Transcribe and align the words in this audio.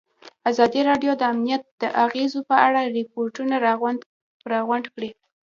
ازادي 0.49 0.81
راډیو 0.89 1.11
د 1.17 1.21
امنیت 1.33 1.63
د 1.81 1.83
اغېزو 2.05 2.39
په 2.49 2.55
اړه 2.67 2.81
ریپوټونه 2.97 3.55
راغونډ 4.51 4.85
کړي. 4.95 5.09